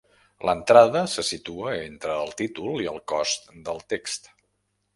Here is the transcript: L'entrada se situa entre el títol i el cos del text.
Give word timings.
L'entrada 0.47 1.03
se 1.15 1.25
situa 1.27 1.75
entre 1.89 2.17
el 2.23 2.33
títol 2.41 2.81
i 2.87 2.89
el 2.95 2.99
cos 3.15 3.37
del 3.69 3.87
text. 3.95 4.31